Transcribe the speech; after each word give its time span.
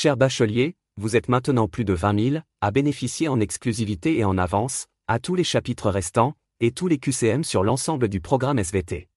Cher 0.00 0.16
bachelier, 0.16 0.76
vous 0.96 1.16
êtes 1.16 1.28
maintenant 1.28 1.66
plus 1.66 1.84
de 1.84 1.92
20 1.92 2.30
000 2.30 2.42
à 2.60 2.70
bénéficier 2.70 3.26
en 3.26 3.40
exclusivité 3.40 4.16
et 4.16 4.22
en 4.22 4.38
avance, 4.38 4.86
à 5.08 5.18
tous 5.18 5.34
les 5.34 5.42
chapitres 5.42 5.90
restants, 5.90 6.34
et 6.60 6.70
tous 6.70 6.86
les 6.86 6.98
QCM 6.98 7.42
sur 7.42 7.64
l'ensemble 7.64 8.06
du 8.06 8.20
programme 8.20 8.60
SVT. 8.60 9.08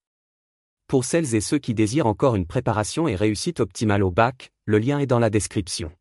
Pour 0.88 1.06
celles 1.06 1.36
et 1.36 1.40
ceux 1.40 1.60
qui 1.60 1.76
désirent 1.76 2.08
encore 2.08 2.36
une 2.36 2.48
préparation 2.48 3.08
et 3.08 3.14
réussite 3.14 3.60
optimale 3.60 4.02
au 4.02 4.10
bac, 4.10 4.50
le 4.66 4.80
lien 4.80 4.98
est 4.98 5.06
dans 5.06 5.20
la 5.20 5.30
description. 5.30 5.92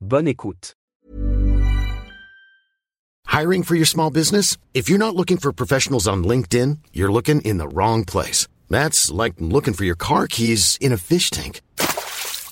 Bonne 0.00 0.28
écoute. 0.28 0.76
Hiring 3.26 3.64
for 3.64 3.74
your 3.74 3.88
small 3.88 4.12
business? 4.12 4.56
If 4.72 4.88
you're 4.88 5.00
not 5.00 5.16
looking 5.16 5.38
for 5.40 5.52
professionals 5.52 6.06
on 6.06 6.18
LinkedIn, 6.18 6.76
you're 6.94 7.10
looking 7.10 7.40
in 7.44 7.58
the 7.58 7.66
wrong 7.74 8.04
place. 8.04 8.46
That's 8.68 9.10
like 9.10 9.40
looking 9.40 9.74
for 9.74 9.82
your 9.84 9.96
car 9.96 10.28
keys 10.28 10.78
in 10.80 10.92
a 10.92 10.96
fish 10.96 11.30
tank. 11.30 11.60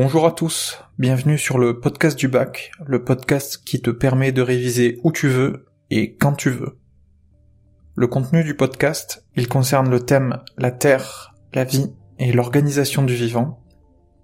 Bonjour 0.00 0.26
à 0.26 0.30
tous, 0.30 0.78
bienvenue 0.96 1.38
sur 1.38 1.58
le 1.58 1.80
podcast 1.80 2.16
du 2.16 2.28
bac, 2.28 2.70
le 2.86 3.02
podcast 3.02 3.60
qui 3.64 3.82
te 3.82 3.90
permet 3.90 4.30
de 4.30 4.42
réviser 4.42 5.00
où 5.02 5.10
tu 5.10 5.26
veux 5.26 5.66
et 5.90 6.14
quand 6.14 6.34
tu 6.34 6.50
veux. 6.50 6.78
Le 7.96 8.06
contenu 8.06 8.44
du 8.44 8.54
podcast, 8.54 9.26
il 9.34 9.48
concerne 9.48 9.90
le 9.90 9.98
thème 9.98 10.38
la 10.56 10.70
Terre, 10.70 11.34
la 11.52 11.64
vie 11.64 11.92
et 12.20 12.30
l'organisation 12.30 13.02
du 13.02 13.16
vivant. 13.16 13.58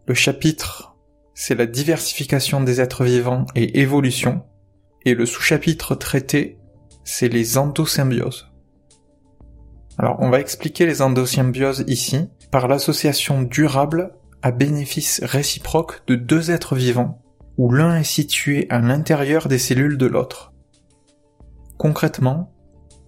Le 0.07 0.15
chapitre, 0.15 0.95
c'est 1.34 1.57
la 1.57 1.67
diversification 1.67 2.61
des 2.61 2.81
êtres 2.81 3.03
vivants 3.03 3.45
et 3.57 3.81
évolution. 3.81 4.45
Et 5.05 5.17
le 5.17 5.27
sous-chapitre 5.27 5.97
traité, 5.97 6.57
c'est 7.03 7.29
les 7.29 7.59
endosymbioses. 7.59 8.49
Alors, 9.99 10.19
on 10.21 10.31
va 10.31 10.39
expliquer 10.39 10.87
les 10.87 11.03
endosymbioses 11.03 11.83
ici 11.89 12.31
par 12.53 12.69
l'association 12.69 13.43
durable 13.43 14.13
à 14.44 14.50
bénéfice 14.50 15.22
réciproque 15.25 16.03
de 16.06 16.16
deux 16.16 16.50
êtres 16.50 16.77
vivants, 16.77 17.22
où 17.56 17.72
l'un 17.72 17.97
est 17.97 18.05
situé 18.05 18.66
à 18.69 18.78
l'intérieur 18.78 19.49
des 19.49 19.56
cellules 19.56 19.97
de 19.97 20.05
l'autre. 20.05 20.53
Concrètement, 21.78 22.53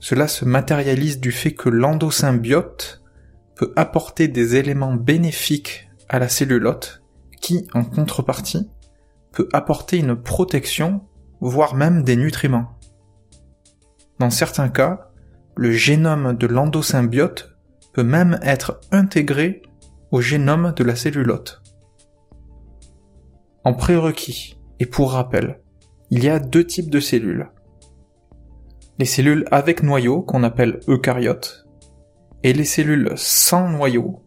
cela 0.01 0.29
se 0.29 0.47
matérialise 0.47 1.21
du 1.21 1.33
fait 1.33 1.53
que 1.53 1.69
l'endosymbiote 1.69 3.03
peut 3.55 3.71
apporter 3.77 4.29
des 4.29 4.57
éléments 4.57 4.95
bénéfiques 4.95 5.91
à 6.09 6.19
la 6.19 6.31
cellule 6.31 6.67
hôte 6.67 7.03
qui, 7.43 7.69
en 7.75 7.85
contrepartie, 7.85 8.71
peut 9.33 9.51
apporter 9.53 9.99
une 9.99 10.17
protection, 10.17 11.03
voire 11.43 11.75
même 11.75 12.03
des 12.03 12.17
nutriments. 12.17 12.79
Dans 14.21 14.31
certains 14.31 14.71
cas, 14.71 15.11
le 15.55 15.71
génome 15.71 16.35
de 16.35 16.47
l'endosymbiote 16.47 17.59
peut 17.93 18.05
même 18.05 18.39
être 18.43 18.81
intégré 18.91 19.61
au 20.11 20.21
génome 20.21 20.73
de 20.75 20.85
la 20.85 20.97
cellule 20.97 21.31
hôte. 21.31 21.63
En 23.65 23.75
prérequis, 23.75 24.59
et 24.79 24.87
pour 24.87 25.13
rappel, 25.13 25.61
il 26.11 26.23
y 26.23 26.29
a 26.29 26.39
deux 26.39 26.65
types 26.65 26.91
de 26.91 27.01
cellules. 27.01 27.51
Les 28.99 29.05
cellules 29.05 29.47
avec 29.51 29.83
noyau, 29.83 30.23
qu'on 30.23 30.43
appelle 30.45 30.81
eucaryotes, 30.89 31.67
et 32.43 32.53
les 32.53 32.65
cellules 32.65 33.13
sans 33.17 33.69
noyau, 33.69 34.23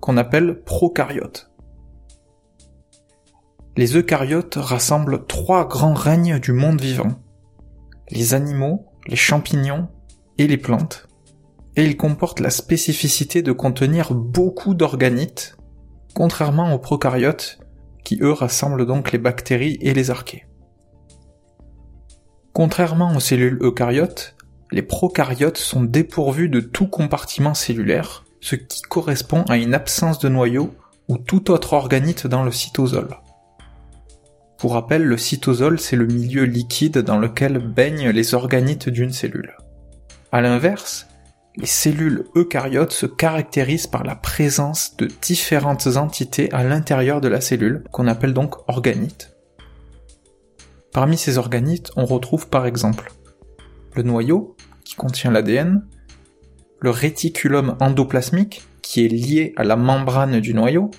qu'on 0.00 0.16
appelle 0.16 0.62
prokaryotes. 0.62 1.50
Les 3.76 3.96
eucaryotes 3.96 4.54
rassemblent 4.56 5.26
trois 5.26 5.66
grands 5.66 5.94
règnes 5.94 6.38
du 6.38 6.52
monde 6.52 6.80
vivant. 6.80 7.20
Les 8.10 8.34
animaux, 8.34 8.86
les 9.08 9.16
champignons 9.16 9.88
et 10.38 10.46
les 10.46 10.58
plantes, 10.58 11.08
et 11.76 11.84
ils 11.84 11.96
comportent 11.96 12.40
la 12.40 12.50
spécificité 12.50 13.42
de 13.42 13.52
contenir 13.52 14.14
beaucoup 14.14 14.74
d'organites, 14.74 15.56
contrairement 16.14 16.72
aux 16.72 16.78
prokaryotes, 16.78 17.58
qui 18.04 18.18
eux 18.20 18.32
rassemblent 18.32 18.86
donc 18.86 19.12
les 19.12 19.18
bactéries 19.18 19.78
et 19.80 19.94
les 19.94 20.10
archées. 20.10 20.46
Contrairement 22.52 23.16
aux 23.16 23.20
cellules 23.20 23.58
eucaryotes, 23.60 24.36
les 24.70 24.82
prokaryotes 24.82 25.58
sont 25.58 25.82
dépourvus 25.82 26.48
de 26.48 26.60
tout 26.60 26.86
compartiment 26.86 27.54
cellulaire, 27.54 28.24
ce 28.40 28.54
qui 28.56 28.82
correspond 28.82 29.42
à 29.48 29.56
une 29.56 29.74
absence 29.74 30.18
de 30.18 30.28
noyau 30.28 30.74
ou 31.08 31.18
tout 31.18 31.50
autre 31.50 31.72
organite 31.72 32.26
dans 32.26 32.44
le 32.44 32.52
cytosol. 32.52 33.16
Pour 34.58 34.74
rappel, 34.74 35.02
le 35.02 35.16
cytosol 35.18 35.80
c'est 35.80 35.96
le 35.96 36.06
milieu 36.06 36.44
liquide 36.44 36.98
dans 36.98 37.18
lequel 37.18 37.58
baignent 37.58 38.10
les 38.10 38.34
organites 38.34 38.88
d'une 38.88 39.12
cellule. 39.12 39.56
À 40.30 40.40
l'inverse, 40.40 41.08
les 41.56 41.66
cellules 41.66 42.24
eucaryotes 42.34 42.92
se 42.92 43.06
caractérisent 43.06 43.86
par 43.86 44.04
la 44.04 44.16
présence 44.16 44.96
de 44.96 45.08
différentes 45.22 45.86
entités 45.96 46.52
à 46.52 46.64
l'intérieur 46.64 47.20
de 47.20 47.28
la 47.28 47.40
cellule, 47.40 47.84
qu'on 47.92 48.08
appelle 48.08 48.34
donc 48.34 48.56
organites. 48.68 49.36
Parmi 50.92 51.16
ces 51.16 51.38
organites, 51.38 51.90
on 51.96 52.06
retrouve 52.06 52.48
par 52.48 52.66
exemple 52.66 53.12
le 53.94 54.02
noyau, 54.02 54.56
qui 54.84 54.96
contient 54.96 55.30
l'ADN, 55.30 55.86
le 56.80 56.90
réticulum 56.90 57.76
endoplasmique, 57.80 58.62
qui 58.82 59.04
est 59.04 59.08
lié 59.08 59.52
à 59.56 59.64
la 59.64 59.76
membrane 59.76 60.40
du 60.40 60.54
noyau, 60.54 60.90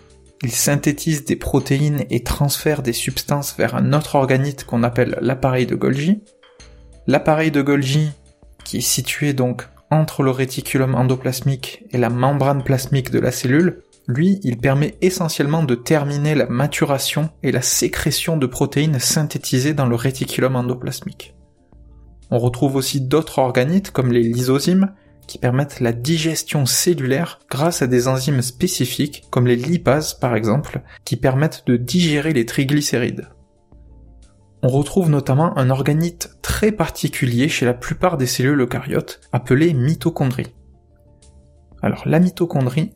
il 0.42 0.52
synthétise 0.52 1.26
des 1.26 1.36
protéines 1.36 2.06
et 2.10 2.24
transfère 2.24 2.82
des 2.82 2.94
substances 2.94 3.56
vers 3.58 3.76
un 3.76 3.94
autre 3.94 4.16
organite 4.16 4.66
qu'on 4.66 4.84
appelle 4.84 5.18
l'appareil 5.22 5.66
de 5.66 5.76
Golgi. 5.76 6.22
L'appareil 7.08 7.52
de 7.52 7.62
Golgi, 7.62 8.12
qui 8.64 8.78
est 8.78 8.82
situé 8.82 9.34
donc 9.34 9.68
entre 9.92 10.24
le 10.24 10.32
réticulum 10.32 10.96
endoplasmique 10.96 11.84
et 11.92 11.98
la 11.98 12.10
membrane 12.10 12.64
plasmique 12.64 13.12
de 13.12 13.20
la 13.20 13.32
cellule, 13.32 13.84
lui, 14.08 14.40
il 14.44 14.58
permet 14.58 14.98
essentiellement 15.02 15.64
de 15.64 15.76
terminer 15.76 16.36
la 16.36 16.46
maturation 16.48 17.30
et 17.44 17.52
la 17.52 17.62
sécrétion 17.62 18.38
de 18.38 18.46
protéines 18.46 19.00
synthétisées 19.00 19.74
dans 19.74 19.88
le 19.88 19.96
réticulum 19.96 20.56
endoplasmique. 20.56 21.36
On 22.32 22.40
retrouve 22.40 22.76
aussi 22.76 23.02
d'autres 23.02 23.40
organites 23.40 23.92
comme 23.92 24.12
les 24.12 24.24
lysosymes 24.24 24.92
qui 25.28 25.38
permettent 25.40 25.80
la 25.80 25.92
digestion 25.92 26.66
cellulaire 26.66 27.40
grâce 27.50 27.82
à 27.82 27.88
des 27.88 28.08
enzymes 28.08 28.42
spécifiques 28.42 29.24
comme 29.32 29.48
les 29.48 29.56
lipases 29.56 30.14
par 30.14 30.36
exemple 30.36 30.82
qui 31.04 31.16
permettent 31.16 31.64
de 31.66 31.78
digérer 31.78 32.34
les 32.34 32.46
triglycérides 32.46 33.28
on 34.66 34.68
retrouve 34.68 35.12
notamment 35.12 35.56
un 35.60 35.70
organite 35.70 36.32
très 36.42 36.72
particulier 36.72 37.50
chez 37.50 37.68
la 37.68 37.76
plupart 37.76 38.18
des 38.18 38.26
cellules 38.26 38.62
eucaryotes, 38.62 39.22
appelé 39.32 39.76
mitochondrie. 39.76 40.56
Alors 41.84 42.02
la 42.08 42.20
mitochondrie, 42.20 42.94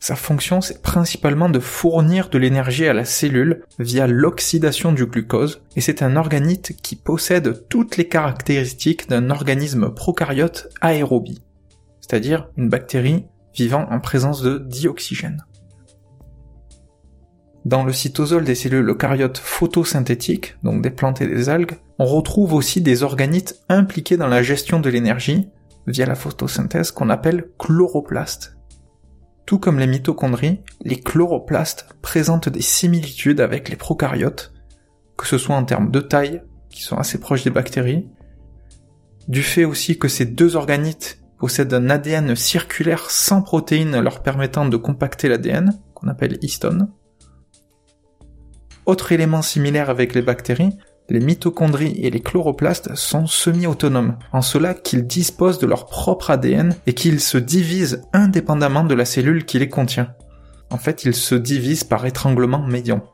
Sa 0.00 0.16
fonction, 0.16 0.60
c'est 0.60 0.82
principalement 0.82 1.48
de 1.48 1.60
fournir 1.60 2.30
de 2.30 2.36
l'énergie 2.36 2.86
à 2.88 2.92
la 2.92 3.04
cellule 3.04 3.62
via 3.78 4.08
l'oxydation 4.08 4.92
du 4.92 5.06
glucose, 5.06 5.62
et 5.76 5.80
c'est 5.80 6.02
un 6.02 6.16
organite 6.16 6.76
qui 6.82 6.96
possède 6.96 7.66
toutes 7.68 7.96
les 7.96 8.08
caractéristiques 8.08 9.08
d'un 9.08 9.30
organisme 9.30 9.90
prokaryote 9.94 10.68
aérobie, 10.80 11.42
c'est-à-dire 12.00 12.48
une 12.56 12.68
bactérie 12.68 13.24
vivant 13.54 13.86
en 13.88 14.00
présence 14.00 14.42
de 14.42 14.58
dioxygène. 14.58 15.44
Dans 17.64 17.82
le 17.82 17.94
cytosol 17.94 18.44
des 18.44 18.54
cellules 18.54 18.90
eucaryotes 18.90 19.38
photosynthétiques, 19.38 20.56
donc 20.62 20.82
des 20.82 20.90
plantes 20.90 21.22
et 21.22 21.26
des 21.26 21.48
algues, 21.48 21.78
on 21.98 22.04
retrouve 22.04 22.52
aussi 22.52 22.82
des 22.82 23.02
organites 23.02 23.58
impliqués 23.70 24.18
dans 24.18 24.26
la 24.26 24.42
gestion 24.42 24.80
de 24.80 24.90
l'énergie 24.90 25.48
via 25.86 26.04
la 26.04 26.14
photosynthèse 26.14 26.90
qu'on 26.90 27.08
appelle 27.08 27.48
chloroplastes. 27.58 28.58
Tout 29.46 29.58
comme 29.58 29.78
les 29.78 29.86
mitochondries, 29.86 30.60
les 30.82 31.00
chloroplastes 31.00 31.86
présentent 32.02 32.50
des 32.50 32.62
similitudes 32.62 33.40
avec 33.40 33.70
les 33.70 33.76
prokaryotes, 33.76 34.52
que 35.16 35.26
ce 35.26 35.38
soit 35.38 35.56
en 35.56 35.64
termes 35.64 35.90
de 35.90 36.00
taille, 36.00 36.42
qui 36.68 36.82
sont 36.82 36.96
assez 36.96 37.18
proches 37.18 37.44
des 37.44 37.50
bactéries, 37.50 38.08
du 39.26 39.42
fait 39.42 39.64
aussi 39.64 39.98
que 39.98 40.08
ces 40.08 40.26
deux 40.26 40.56
organites 40.56 41.22
possèdent 41.38 41.72
un 41.72 41.88
ADN 41.88 42.36
circulaire 42.36 43.10
sans 43.10 43.40
protéines 43.40 44.00
leur 44.00 44.22
permettant 44.22 44.66
de 44.66 44.76
compacter 44.76 45.28
l'ADN, 45.28 45.78
qu'on 45.94 46.08
appelle 46.08 46.38
histone. 46.42 46.90
Autre 48.86 49.12
élément 49.12 49.42
similaire 49.42 49.88
avec 49.88 50.14
les 50.14 50.22
bactéries, 50.22 50.76
les 51.08 51.20
mitochondries 51.20 51.98
et 52.02 52.10
les 52.10 52.20
chloroplastes 52.20 52.94
sont 52.94 53.26
semi-autonomes, 53.26 54.16
en 54.32 54.42
cela 54.42 54.74
qu'ils 54.74 55.06
disposent 55.06 55.58
de 55.58 55.66
leur 55.66 55.86
propre 55.86 56.30
ADN 56.30 56.74
et 56.86 56.94
qu'ils 56.94 57.20
se 57.20 57.38
divisent 57.38 58.02
indépendamment 58.12 58.84
de 58.84 58.94
la 58.94 59.04
cellule 59.04 59.44
qui 59.44 59.58
les 59.58 59.68
contient. 59.68 60.14
En 60.70 60.78
fait, 60.78 61.04
ils 61.04 61.14
se 61.14 61.34
divisent 61.34 61.84
par 61.84 62.06
étranglement 62.06 62.66
médian. 62.66 63.04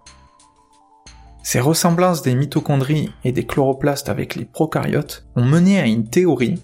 Ces 1.43 1.61
ressemblances 1.61 2.23
des 2.23 2.35
mitochondries 2.35 3.11
et 3.25 3.33
des 3.33 3.47
chloroplastes 3.47 4.09
avec 4.09 4.37
les 4.37 4.45
prokaryotes 4.45 5.27
ont 5.35 5.45
mené 5.45 5.81
à 5.81 5.87
une 5.87 6.09
théorie, 6.09 6.63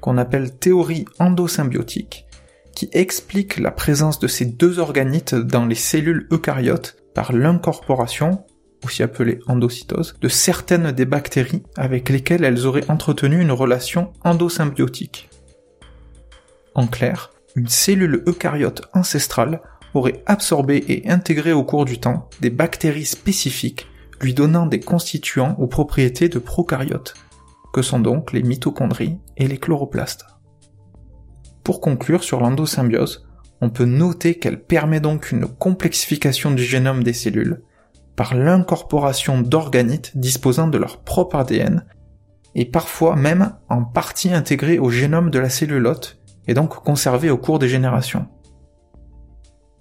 qu'on 0.00 0.18
appelle 0.18 0.56
théorie 0.56 1.04
endosymbiotique, 1.18 2.26
qui 2.74 2.88
explique 2.92 3.58
la 3.58 3.70
présence 3.70 4.18
de 4.18 4.26
ces 4.26 4.46
deux 4.46 4.78
organites 4.78 5.34
dans 5.34 5.66
les 5.66 5.74
cellules 5.74 6.26
eucaryotes 6.32 6.96
par 7.16 7.32
l'incorporation 7.32 8.44
aussi 8.84 9.02
appelée 9.02 9.38
endocytose, 9.46 10.16
de 10.20 10.28
certaines 10.28 10.92
des 10.92 11.06
bactéries 11.06 11.62
avec 11.74 12.10
lesquelles 12.10 12.44
elles 12.44 12.66
auraient 12.66 12.90
entretenu 12.90 13.40
une 13.40 13.52
relation 13.52 14.12
endosymbiotique. 14.22 15.30
En 16.74 16.86
clair, 16.86 17.30
une 17.54 17.68
cellule 17.68 18.22
eucaryote 18.26 18.82
ancestrale 18.92 19.62
aurait 19.94 20.22
absorbé 20.26 20.84
et 20.88 21.08
intégré 21.08 21.54
au 21.54 21.64
cours 21.64 21.86
du 21.86 21.98
temps 21.98 22.28
des 22.42 22.50
bactéries 22.50 23.06
spécifiques 23.06 23.86
lui 24.20 24.34
donnant 24.34 24.66
des 24.66 24.80
constituants 24.80 25.56
aux 25.58 25.68
propriétés 25.68 26.28
de 26.28 26.38
prokaryotes, 26.38 27.14
que 27.72 27.80
sont 27.80 27.98
donc 27.98 28.34
les 28.34 28.42
mitochondries 28.42 29.16
et 29.38 29.48
les 29.48 29.58
chloroplastes. 29.58 30.26
Pour 31.64 31.80
conclure 31.80 32.22
sur 32.22 32.40
l'endosymbiose, 32.40 33.25
on 33.60 33.70
peut 33.70 33.84
noter 33.84 34.34
qu'elle 34.34 34.62
permet 34.62 35.00
donc 35.00 35.32
une 35.32 35.46
complexification 35.46 36.50
du 36.50 36.62
génome 36.62 37.02
des 37.02 37.12
cellules, 37.12 37.62
par 38.16 38.34
l'incorporation 38.34 39.40
d'organites 39.40 40.16
disposant 40.16 40.68
de 40.68 40.78
leur 40.78 41.02
propre 41.02 41.36
ADN, 41.36 41.84
et 42.54 42.64
parfois 42.64 43.16
même 43.16 43.52
en 43.68 43.84
partie 43.84 44.32
intégrés 44.32 44.78
au 44.78 44.90
génome 44.90 45.30
de 45.30 45.38
la 45.38 45.50
cellule 45.50 45.92
et 46.48 46.54
donc 46.54 46.74
conservés 46.82 47.30
au 47.30 47.36
cours 47.36 47.58
des 47.58 47.68
générations. 47.68 48.26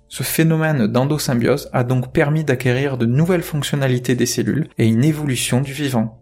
Ce 0.08 0.24
phénomène 0.24 0.88
d'endosymbiose 0.88 1.70
a 1.74 1.84
donc 1.84 2.14
permis 2.14 2.44
d'acquérir 2.44 2.98
de 2.98 3.06
nouvelles 3.06 3.44
fonctionnalités 3.44 4.16
des 4.16 4.26
cellules 4.26 4.70
et 4.78 4.88
une 4.88 5.04
évolution 5.04 5.62
du 5.62 5.74
vivant. 5.74 6.22